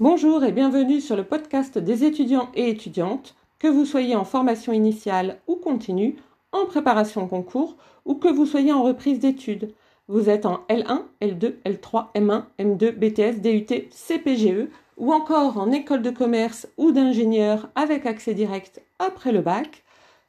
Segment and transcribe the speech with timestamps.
[0.00, 4.72] Bonjour et bienvenue sur le podcast des étudiants et étudiantes, que vous soyez en formation
[4.72, 6.16] initiale ou continue,
[6.52, 9.74] en préparation concours ou que vous soyez en reprise d'études.
[10.08, 16.00] Vous êtes en L1, L2, L3, M1, M2, BTS, DUT, CPGE ou encore en école
[16.00, 19.84] de commerce ou d'ingénieur avec accès direct après le bac.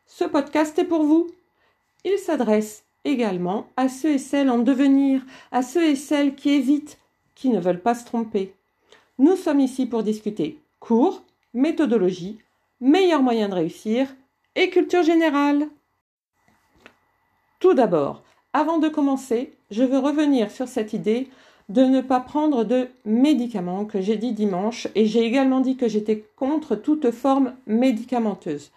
[0.06, 1.28] Ce podcast est pour vous.
[2.04, 5.22] Il s'adresse également à ceux et celles en devenir,
[5.54, 7.00] à ceux et celles qui hésitent,
[7.36, 8.54] qui ne veulent pas se tromper.
[9.22, 11.22] Nous sommes ici pour discuter cours,
[11.54, 12.40] méthodologie,
[12.80, 14.08] meilleurs moyens de réussir
[14.56, 15.68] et culture générale.
[17.60, 18.24] Tout d'abord,
[18.54, 21.28] avant de commencer, je veux revenir sur cette idée
[21.70, 25.88] de ne pas prendre de médicaments que j'ai dit dimanche et j'ai également dit que
[25.88, 28.72] j'étais contre toute forme médicamenteuse.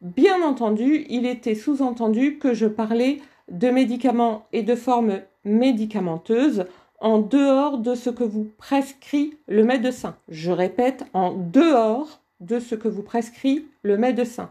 [0.00, 3.20] Bien entendu, il était sous-entendu que je parlais
[3.50, 6.64] de médicaments et de formes médicamenteuses
[7.00, 10.16] en dehors de ce que vous prescrit le médecin.
[10.28, 14.50] Je répète, en dehors de ce que vous prescrit le médecin.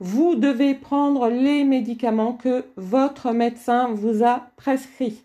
[0.00, 5.22] Vous devez prendre les médicaments que votre médecin vous a prescrits.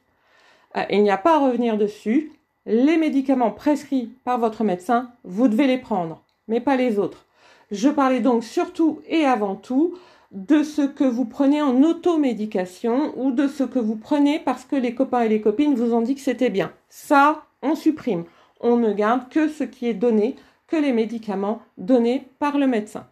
[0.76, 2.32] Euh, il n'y a pas à revenir dessus.
[2.66, 7.26] Les médicaments prescrits par votre médecin, vous devez les prendre, mais pas les autres.
[7.72, 9.96] Je parlais donc surtout et avant tout
[10.32, 14.76] de ce que vous prenez en automédication ou de ce que vous prenez parce que
[14.76, 16.74] les copains et les copines vous ont dit que c'était bien.
[16.90, 18.26] Ça, on supprime.
[18.60, 20.36] On ne garde que ce qui est donné,
[20.68, 23.08] que les médicaments donnés par le médecin.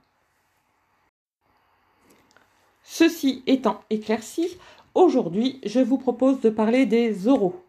[2.83, 4.57] Ceci étant éclairci,
[4.93, 7.61] aujourd'hui, je vous propose de parler des oraux.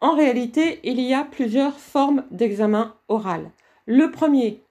[0.00, 3.50] En réalité, il y a plusieurs formes d'examen oral.
[3.86, 4.62] Le premier,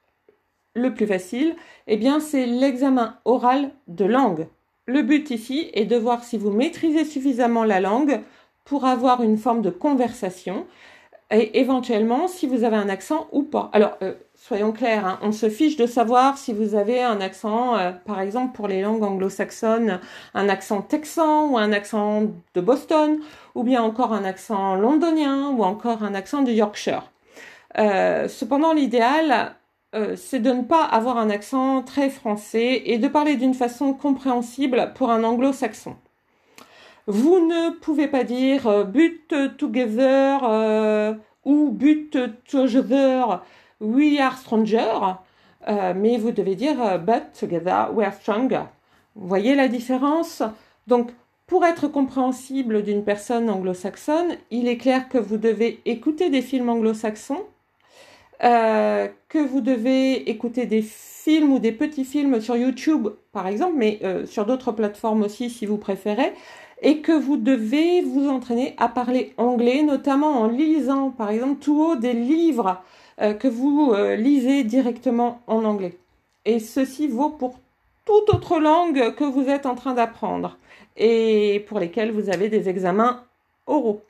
[0.76, 1.56] le plus facile,
[1.88, 4.48] eh bien, c'est l'examen oral de langue.
[4.86, 8.22] Le but ici est de voir si vous maîtrisez suffisamment la langue
[8.66, 10.68] pour avoir une forme de conversation
[11.32, 13.70] et éventuellement si vous avez un accent ou pas.
[13.74, 17.76] Alors, euh, soyons clairs, hein, on se fiche de savoir si vous avez un accent,
[17.76, 20.00] euh, par exemple pour les langues anglo-saxonnes,
[20.36, 23.20] un accent texan ou un accent de Boston,
[23.56, 27.12] ou bien encore un accent londonien ou encore un accent de Yorkshire.
[27.78, 29.56] Euh, cependant, l'idéal,
[29.96, 33.94] euh, c'est de ne pas avoir un accent très français et de parler d'une façon
[33.94, 35.96] compréhensible pour un anglo-saxon.
[37.08, 41.14] Vous ne pouvez pas dire euh, but together euh,
[41.46, 43.42] ou but together
[43.80, 45.16] we are stronger,
[45.96, 48.64] mais vous devez dire but together we are stronger.
[49.16, 50.44] Vous voyez la différence?
[50.88, 51.12] Donc,
[51.48, 56.70] pour être compréhensible d'une personne anglo-saxonne, il est clair que vous devez écouter des films
[56.70, 57.44] anglo-saxons
[58.44, 63.76] euh, que vous devez écouter des films ou des petits films sur YouTube, par exemple,
[63.78, 66.34] mais euh, sur d'autres plateformes aussi si vous préférez,
[66.82, 71.80] et que vous devez vous entraîner à parler anglais, notamment en lisant, par exemple, tout
[71.82, 72.82] haut des livres
[73.22, 75.98] euh, que vous lisez directement en anglais.
[76.46, 77.60] Et ceci vaut pour
[78.06, 80.58] toute autre langue que vous êtes en train d'apprendre
[80.96, 83.24] et pour lesquelles vous avez des examens
[83.66, 84.02] oraux.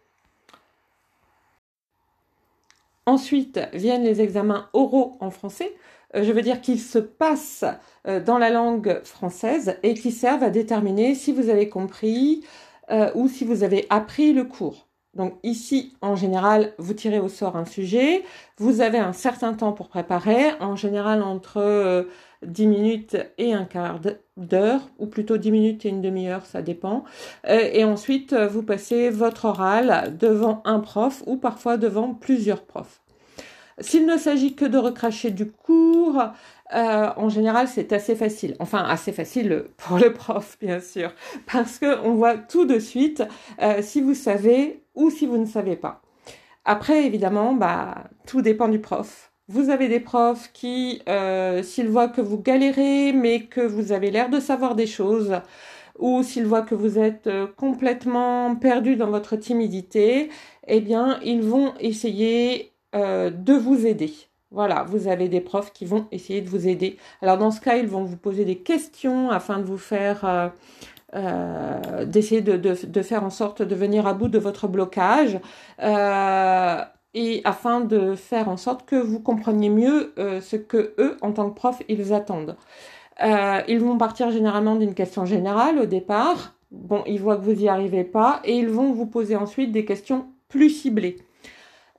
[3.05, 5.75] Ensuite viennent les examens oraux en français.
[6.15, 7.65] Euh, je veux dire qu'ils se passent
[8.07, 12.43] euh, dans la langue française et qui servent à déterminer si vous avez compris
[12.91, 14.87] euh, ou si vous avez appris le cours.
[15.15, 18.23] Donc ici, en général, vous tirez au sort un sujet,
[18.57, 22.05] vous avez un certain temps pour préparer, en général entre
[22.45, 23.99] 10 minutes et un quart
[24.37, 27.05] d'heure, ou plutôt 10 minutes et une demi-heure, ça dépend.
[27.47, 33.01] et ensuite, vous passez votre oral devant un prof ou parfois devant plusieurs profs.
[33.79, 36.23] S'il ne s'agit que de recracher du cours,
[36.73, 38.55] euh, en général, c'est assez facile.
[38.59, 41.13] Enfin, assez facile pour le prof, bien sûr,
[41.51, 43.23] parce que on voit tout de suite
[43.61, 46.01] euh, si vous savez ou si vous ne savez pas.
[46.65, 49.31] Après, évidemment, bah, tout dépend du prof.
[49.47, 54.09] Vous avez des profs qui, euh, s'ils voient que vous galérez, mais que vous avez
[54.09, 55.39] l'air de savoir des choses,
[55.99, 60.29] ou s'ils voient que vous êtes complètement perdu dans votre timidité,
[60.67, 64.13] eh bien, ils vont essayer euh, de vous aider.
[64.51, 66.97] Voilà, vous avez des profs qui vont essayer de vous aider.
[67.21, 70.47] Alors dans ce cas, ils vont vous poser des questions afin de vous faire, euh,
[70.47, 70.49] euh,
[71.13, 75.39] d'essayer de, faire en sorte de venir à bout de votre blocage
[75.79, 81.49] et afin de faire en sorte que vous compreniez mieux ce que eux, en tant
[81.49, 82.57] que profs, ils attendent.
[83.21, 86.55] ils vont partir généralement d'une question générale au départ.
[86.71, 89.85] Bon, ils voient que vous n'y arrivez pas et ils vont vous poser ensuite des
[89.85, 91.24] questions plus ciblées.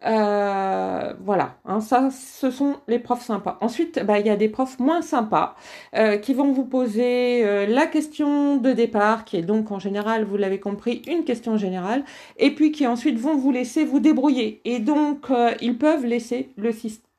[0.04, 3.56] Euh, voilà, hein, ça, ce sont les profs sympas.
[3.62, 5.56] Ensuite, bah, il y a des profs moins sympas
[5.94, 10.24] euh, qui vont vous poser euh, la question de départ, qui est donc en général,
[10.24, 12.04] vous l'avez compris, une question générale,
[12.36, 14.60] et puis qui ensuite vont vous laisser vous débrouiller.
[14.64, 15.28] Et donc,
[15.60, 16.70] ils peuvent laisser le,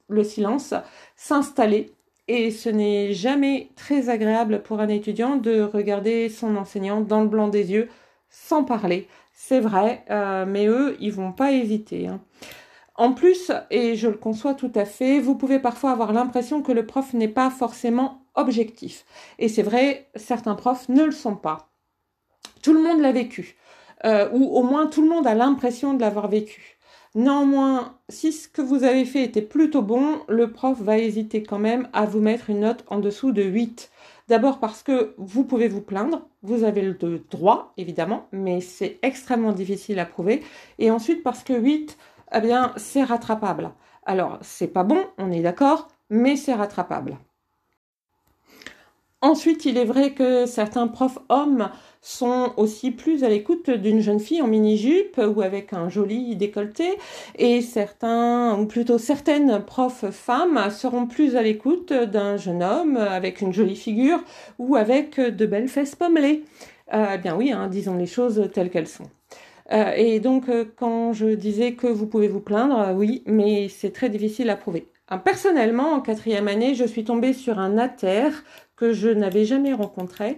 [0.09, 0.73] le silence
[1.15, 1.91] s'installer.
[2.27, 7.27] Et ce n'est jamais très agréable pour un étudiant de regarder son enseignant dans le
[7.27, 7.89] blanc des yeux
[8.29, 9.07] sans parler.
[9.33, 10.03] C'est vrai,
[10.47, 12.07] mais eux, ils vont pas hésiter.
[12.07, 12.19] Hein.
[12.97, 16.71] En plus, et je le conçois tout à fait, vous pouvez parfois avoir l'impression que
[16.71, 19.05] le prof n'est pas forcément objectif.
[19.37, 21.69] Et c'est vrai, certains profs ne le sont pas.
[22.63, 23.55] Tout le monde l'a vécu,
[24.03, 26.77] euh, ou au moins tout le monde a l'impression de l'avoir vécu.
[27.13, 31.59] Néanmoins, si ce que vous avez fait était plutôt bon, le prof va hésiter quand
[31.59, 33.91] même à vous mettre une note en dessous de 8.
[34.27, 36.97] D'abord parce que vous pouvez vous plaindre, vous avez le
[37.29, 40.43] droit évidemment, mais c'est extrêmement difficile à prouver.
[40.79, 41.97] Et ensuite parce que 8,
[42.33, 43.71] eh bien, c'est rattrapable.
[44.05, 47.17] Alors, c'est pas bon, on est d'accord, mais c'est rattrapable.
[49.21, 51.69] Ensuite, il est vrai que certains profs hommes
[52.01, 56.99] sont aussi plus à l'écoute d'une jeune fille en mini-jupe ou avec un joli décolleté
[57.35, 63.41] et certains, ou plutôt certaines profs femmes seront plus à l'écoute d'un jeune homme avec
[63.41, 64.23] une jolie figure
[64.59, 66.43] ou avec de belles fesses pommelées.
[66.93, 69.09] Euh, eh bien oui, hein, disons les choses telles qu'elles sont.
[69.71, 73.91] Euh, et donc, euh, quand je disais que vous pouvez vous plaindre, oui, mais c'est
[73.91, 74.87] très difficile à prouver.
[75.23, 78.29] personnellement, en quatrième année, je suis tombée sur un ATER
[78.77, 80.37] que je n'avais jamais rencontré,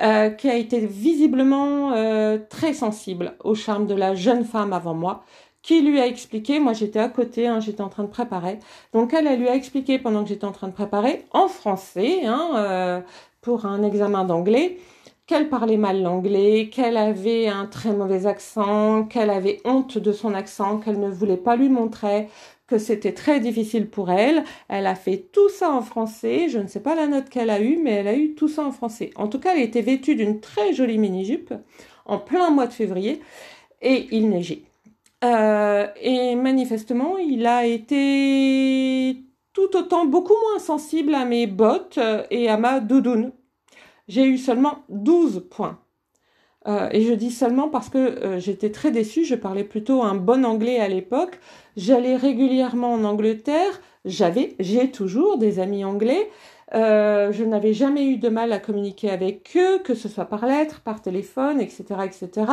[0.00, 4.94] euh, qui a été visiblement euh, très sensible au charme de la jeune femme avant
[4.94, 5.24] moi,
[5.60, 8.58] qui lui a expliqué, moi j'étais à côté, hein, j'étais en train de préparer,
[8.94, 12.24] donc elle, elle lui a expliqué pendant que j'étais en train de préparer, en français,
[12.24, 13.00] hein, euh,
[13.42, 14.78] pour un examen d'anglais,
[15.30, 20.34] qu'elle parlait mal l'anglais, qu'elle avait un très mauvais accent, qu'elle avait honte de son
[20.34, 22.26] accent, qu'elle ne voulait pas lui montrer,
[22.66, 24.42] que c'était très difficile pour elle.
[24.68, 26.48] Elle a fait tout ça en français.
[26.48, 28.64] Je ne sais pas la note qu'elle a eue, mais elle a eu tout ça
[28.64, 29.10] en français.
[29.14, 31.54] En tout cas, elle était vêtue d'une très jolie mini-jupe
[32.06, 33.20] en plein mois de février
[33.82, 34.62] et il neigeait.
[35.22, 39.16] Euh, et manifestement, il a été
[39.52, 42.00] tout autant beaucoup moins sensible à mes bottes
[42.32, 43.30] et à ma doudoune.
[44.10, 45.78] J'ai eu seulement 12 points.
[46.66, 50.16] Euh, et je dis seulement parce que euh, j'étais très déçue, je parlais plutôt un
[50.16, 51.38] bon anglais à l'époque.
[51.76, 56.28] J'allais régulièrement en Angleterre, j'avais, j'ai toujours des amis anglais.
[56.74, 60.44] Euh, je n'avais jamais eu de mal à communiquer avec eux, que ce soit par
[60.44, 62.52] lettre, par téléphone, etc., etc.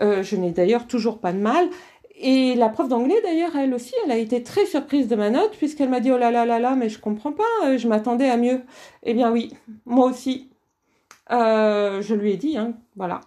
[0.00, 1.68] je n'ai d'ailleurs toujours pas de mal.
[2.16, 5.52] Et la prof d'anglais, d'ailleurs, elle aussi, elle a été très surprise de ma note
[5.56, 8.36] puisqu'elle m'a dit oh là là là là, mais je comprends pas, je m'attendais à
[8.36, 8.62] mieux.
[9.04, 9.52] Eh bien oui,
[9.84, 10.50] moi aussi.
[11.30, 13.20] Je lui ai dit, hein, voilà.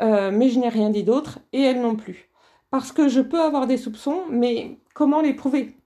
[0.00, 2.30] Euh, mais je n'ai rien dit d'autre, et elle non plus.
[2.70, 5.76] Parce que je peux avoir des soupçons, mais comment les prouver?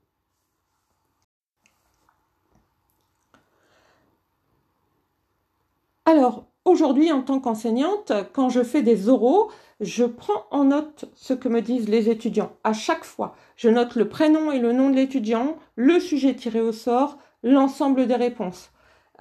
[6.07, 9.51] Alors, aujourd'hui, en tant qu'enseignante, quand je fais des oraux,
[9.81, 12.53] je prends en note ce que me disent les étudiants.
[12.63, 16.61] À chaque fois, je note le prénom et le nom de l'étudiant, le sujet tiré
[16.61, 18.71] au sort, l'ensemble des réponses.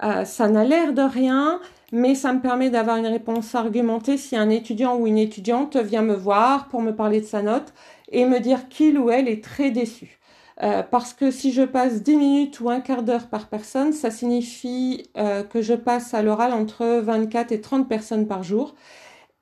[0.02, 1.60] Euh, ça n'a l'air de rien,
[1.94, 6.02] mais ça me permet d'avoir une réponse argumentée si un étudiant ou une étudiante vient
[6.02, 7.72] me voir pour me parler de sa note
[8.10, 10.18] et me dire qu'il ou elle est très déçu.
[10.64, 14.10] Euh, parce que si je passe 10 minutes ou un quart d'heure par personne, ça
[14.10, 18.74] signifie euh, que je passe à l'oral entre 24 et 30 personnes par jour.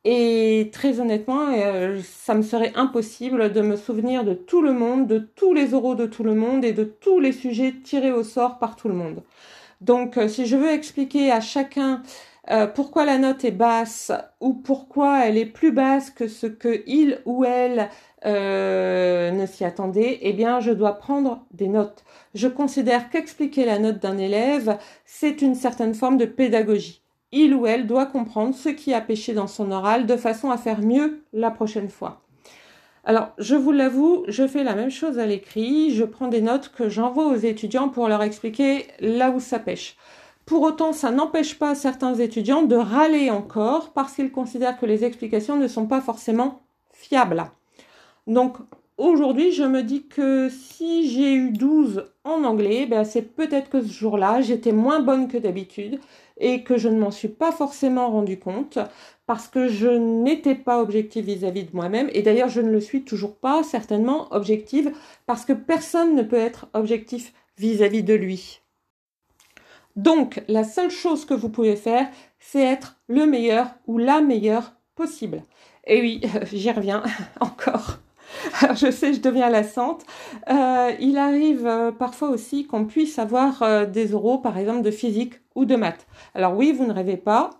[0.04, 1.46] Et très honnêtement,
[2.02, 5.94] ça me serait impossible de me souvenir de tout le monde, de tous les oraux
[5.94, 8.94] de tout le monde et de tous les sujets tirés au sort par tout le
[8.94, 9.22] monde.
[9.82, 12.02] Donc, euh, si je veux expliquer à chacun
[12.50, 16.82] euh, pourquoi la note est basse ou pourquoi elle est plus basse que ce que
[16.88, 17.88] il ou elle
[18.26, 22.04] euh, ne s'y attendait, eh bien, je dois prendre des notes.
[22.34, 27.02] Je considère qu'expliquer la note d'un élève, c'est une certaine forme de pédagogie.
[27.30, 30.58] Il ou elle doit comprendre ce qui a péché dans son oral de façon à
[30.58, 32.22] faire mieux la prochaine fois.
[33.04, 35.94] Alors, je vous l'avoue, je fais la même chose à l'écrit.
[35.94, 39.96] Je prends des notes que j'envoie aux étudiants pour leur expliquer là où ça pêche.
[40.46, 45.04] Pour autant, ça n'empêche pas certains étudiants de râler encore parce qu'ils considèrent que les
[45.04, 47.44] explications ne sont pas forcément fiables.
[48.26, 48.56] Donc,
[48.98, 53.80] aujourd'hui, je me dis que si j'ai eu 12 en anglais, ben c'est peut-être que
[53.80, 56.00] ce jour-là, j'étais moins bonne que d'habitude
[56.38, 58.78] et que je ne m'en suis pas forcément rendu compte
[59.26, 63.02] parce que je n'étais pas objective vis-à-vis de moi-même, et d'ailleurs je ne le suis
[63.02, 64.92] toujours pas, certainement objective,
[65.26, 68.61] parce que personne ne peut être objectif vis-à-vis de lui.
[69.96, 72.08] Donc, la seule chose que vous pouvez faire,
[72.38, 75.42] c'est être le meilleur ou la meilleure possible.
[75.86, 76.22] Et oui,
[76.52, 77.02] j'y reviens
[77.40, 77.98] encore.
[78.74, 80.04] je sais, je deviens lassante.
[80.50, 84.90] Euh, il arrive euh, parfois aussi qu'on puisse avoir euh, des euros, par exemple, de
[84.90, 86.06] physique ou de maths.
[86.34, 87.50] Alors oui, vous ne rêvez pas,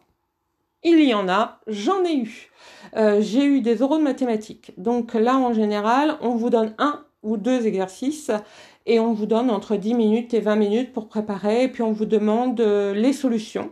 [0.82, 2.50] il y en a, j'en ai eu.
[3.20, 4.72] J'ai eu des oraux de mathématiques.
[4.76, 8.30] Donc là, en général, on vous donne un ou deux exercices
[8.86, 11.92] et on vous donne entre 10 minutes et 20 minutes pour préparer, et puis on
[11.92, 13.70] vous demande euh, les solutions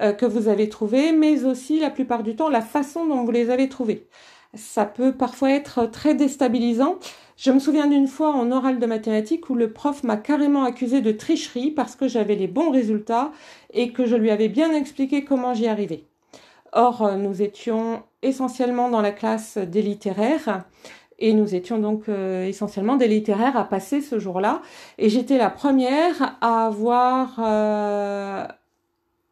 [0.00, 3.30] euh, que vous avez trouvées, mais aussi la plupart du temps la façon dont vous
[3.30, 4.08] les avez trouvées.
[4.54, 6.98] Ça peut parfois être très déstabilisant.
[7.36, 11.00] Je me souviens d'une fois en oral de mathématiques où le prof m'a carrément accusé
[11.00, 13.30] de tricherie parce que j'avais les bons résultats
[13.72, 16.04] et que je lui avais bien expliqué comment j'y arrivais.
[16.72, 20.64] Or, euh, nous étions essentiellement dans la classe des littéraires
[21.20, 24.62] et nous étions donc euh, essentiellement des littéraires à passer ce jour-là.
[24.98, 28.46] Et j'étais la première à avoir euh,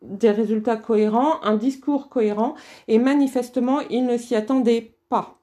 [0.03, 2.55] des résultats cohérents, un discours cohérent,
[2.87, 5.39] et manifestement, il ne s'y attendait pas.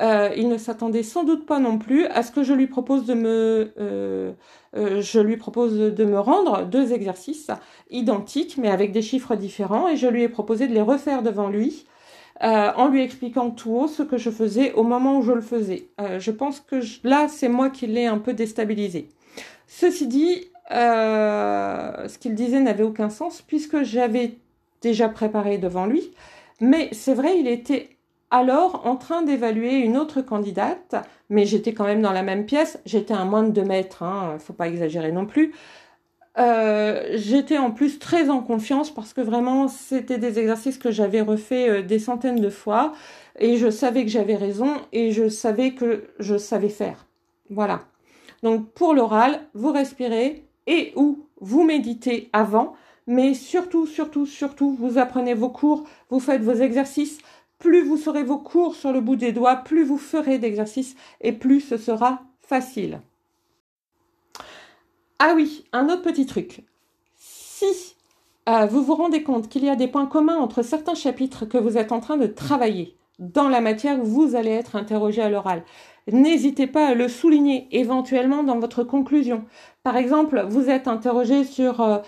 [0.00, 3.04] Euh, il ne s'attendait sans doute pas non plus à ce que je lui propose
[3.04, 4.36] de me,
[4.74, 7.50] je lui propose de me rendre deux exercices
[7.90, 11.48] identiques mais avec des chiffres différents et je lui ai proposé de les refaire devant
[11.48, 11.84] lui
[12.42, 15.40] euh, en lui expliquant tout haut ce que je faisais au moment où je le
[15.40, 15.88] faisais.
[16.00, 19.08] Euh, je pense que là, c'est moi qui l'ai un peu déstabilisé.
[19.66, 24.36] Ceci dit, euh, ce qu'il disait n'avait aucun sens puisque j'avais
[24.82, 26.12] déjà préparé devant lui.
[26.60, 27.90] Mais c'est vrai, il était
[28.30, 30.94] alors en train d'évaluer une autre candidate,
[31.30, 32.78] mais j'étais quand même dans la même pièce.
[32.86, 35.54] J'étais à moins de deux mètres, hein, faut pas exagérer non plus.
[36.38, 41.20] Euh, j'étais en plus très en confiance parce que vraiment c'était des exercices que j'avais
[41.20, 42.92] refait euh, des centaines de fois
[43.40, 47.06] et je savais que j'avais raison et je savais que je savais faire.
[47.50, 47.80] Voilà.
[48.44, 52.74] Donc pour l'oral, vous respirez et ou vous méditez avant,
[53.08, 57.18] mais surtout, surtout, surtout, vous apprenez vos cours, vous faites vos exercices.
[57.58, 61.32] Plus vous saurez vos cours sur le bout des doigts, plus vous ferez d'exercices et
[61.32, 63.00] plus ce sera facile.
[65.20, 66.62] Ah oui, un autre petit truc.
[67.16, 67.96] Si
[68.48, 71.58] euh, vous vous rendez compte qu'il y a des points communs entre certains chapitres que
[71.58, 75.64] vous êtes en train de travailler dans la matière vous allez être interrogé à l'oral,
[76.06, 79.44] n'hésitez pas à le souligner éventuellement dans votre conclusion.
[79.82, 81.98] Par exemple, vous êtes interrogé sur euh,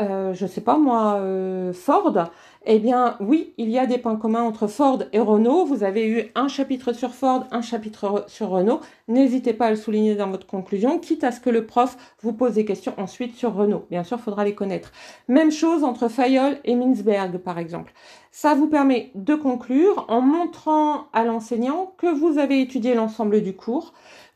[0.00, 2.30] euh, je sais pas moi, euh, Ford,
[2.66, 5.64] eh bien oui, il y a des points communs entre Ford et Renault.
[5.66, 8.80] Vous avez eu un chapitre sur Ford, un chapitre sur Renault.
[9.08, 12.32] N'hésitez pas à le souligner dans votre conclusion, quitte à ce que le prof vous
[12.32, 13.86] pose des questions ensuite sur Renault.
[13.90, 14.92] Bien sûr, faudra les connaître.
[15.28, 17.92] Même chose entre Fayol et Mintzberg, par exemple.
[18.30, 23.54] Ça vous permet de conclure en montrant à l'enseignant que vous avez étudié l'ensemble du
[23.54, 23.92] cours,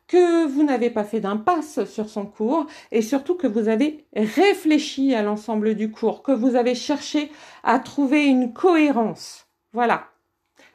[0.07, 5.15] que vous n'avez pas fait d'impasse sur son cours et surtout que vous avez réfléchi
[5.15, 7.31] à l'ensemble du cours, que vous avez cherché
[7.63, 9.47] à trouver une cohérence.
[9.73, 10.09] Voilà.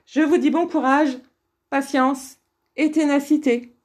[0.06, 1.18] Je vous dis bon courage,
[1.70, 2.38] patience
[2.76, 3.79] et ténacité.